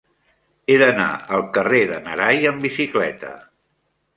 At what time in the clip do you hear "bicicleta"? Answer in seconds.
2.69-3.35